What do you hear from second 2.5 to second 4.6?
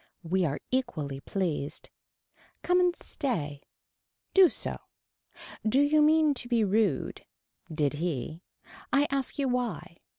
Come and stay. Do